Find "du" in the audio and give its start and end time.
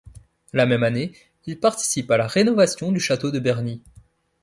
2.91-2.99